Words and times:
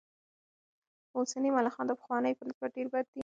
اوسني 1.17 1.49
ملخان 1.57 1.85
د 1.87 1.91
پخوانیو 1.99 2.37
په 2.39 2.43
نسبت 2.49 2.69
ډېر 2.77 2.87
بد 2.93 3.05
دي. 3.13 3.19